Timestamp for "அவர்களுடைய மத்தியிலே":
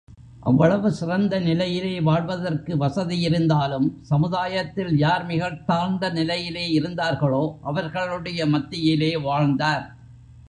7.61-9.17